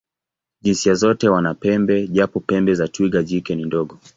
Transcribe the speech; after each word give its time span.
Jinsia 0.61 0.93
zote 0.93 1.29
wana 1.29 1.53
pembe, 1.53 2.07
japo 2.07 2.39
pembe 2.39 2.75
za 2.75 2.87
twiga 2.87 3.23
jike 3.23 3.55
ni 3.55 3.65
ndogo. 3.65 3.99